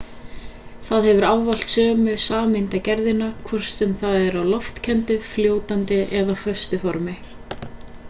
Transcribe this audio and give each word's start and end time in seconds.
það 0.85 1.03
hefur 1.09 1.25
ávallt 1.31 1.73
sömu 1.73 2.15
sameindagerðina 2.23 3.29
hvort 3.51 3.71
sem 3.75 3.95
það 4.03 4.19
er 4.23 4.41
á 4.41 4.43
loftkenndu 4.55 5.21
fljótandi 5.37 6.05
eða 6.25 6.41
föstu 6.49 6.85
formi 6.87 7.19